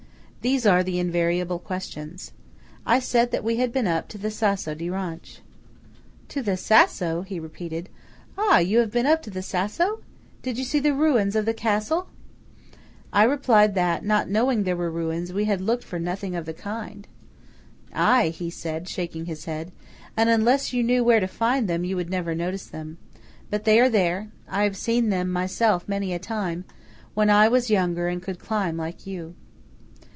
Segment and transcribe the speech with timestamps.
[0.43, 2.31] These are the invariable questions.
[2.83, 5.37] I said that we had been up to the Sasso di Ronch.
[6.29, 7.89] "To the Sasso!" he repeated.
[8.39, 10.01] "Ah, you have been up to the Sasso!
[10.41, 12.07] Did you see the ruins of the Castle?"
[13.13, 16.55] I replied that, not knowing there were ruins, we had looked for nothing of the
[16.55, 17.07] kind.
[17.93, 19.71] "Aye," he said, shaking his head,"
[20.17, 22.97] and unless you knew where to find them, you would never notice them.
[23.51, 24.29] But they are there.
[24.47, 26.65] I have seen them myself many a time,
[27.13, 29.35] when 1 was younger and could climb like you."